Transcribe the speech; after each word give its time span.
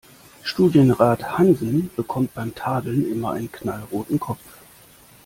Studienrat 0.41 1.37
Hansen 1.37 1.91
bekommt 1.95 2.33
beim 2.33 2.55
Tadeln 2.55 3.07
immer 3.07 3.33
einen 3.33 3.51
knallroten 3.51 4.19
Kopf. 4.19 4.41